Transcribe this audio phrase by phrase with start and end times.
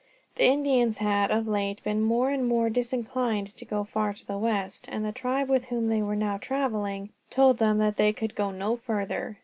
[0.33, 4.39] The Indians had of late been more and more disinclined to go far to the
[4.39, 8.33] west, and the tribe with whom they were now traveling told them that they could
[8.33, 9.37] go no farther.